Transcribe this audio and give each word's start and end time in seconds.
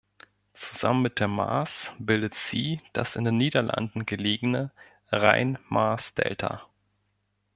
Zusammen 0.53 1.03
mit 1.03 1.19
der 1.19 1.27
Maas 1.27 1.91
bildet 1.99 2.33
sie 2.33 2.81
das 2.91 3.15
in 3.15 3.23
den 3.23 3.37
Niederlanden 3.37 4.07
gelegene 4.07 4.71
Rhein-Maas-Delta. 5.11 6.65